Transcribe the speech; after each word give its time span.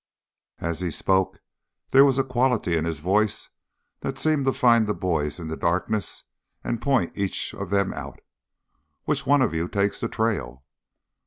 As 0.57 0.79
he 0.79 0.89
spoke, 0.89 1.43
there 1.91 2.03
was 2.03 2.17
a 2.17 2.23
quality 2.23 2.75
in 2.75 2.85
his 2.85 3.01
voice 3.01 3.49
that 3.99 4.17
seemed 4.17 4.45
to 4.45 4.51
find 4.51 4.87
the 4.87 4.95
boys 4.95 5.39
in 5.39 5.47
the 5.47 5.55
darkness 5.55 6.23
and 6.63 6.81
point 6.81 7.15
each 7.15 7.53
of 7.53 7.69
them 7.69 7.93
out. 7.93 8.19
"Which 9.03 9.27
of 9.27 9.53
you 9.53 9.67
takes 9.67 9.99
the 9.99 10.07
trail?" 10.09 10.63